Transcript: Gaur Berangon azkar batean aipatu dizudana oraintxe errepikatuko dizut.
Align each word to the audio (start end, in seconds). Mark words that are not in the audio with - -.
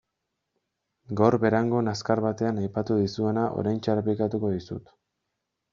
Gaur 1.19 1.37
Berangon 1.43 1.91
azkar 1.93 2.23
batean 2.27 2.59
aipatu 2.63 2.99
dizudana 3.03 3.47
oraintxe 3.61 3.95
errepikatuko 3.95 4.55
dizut. 4.57 4.95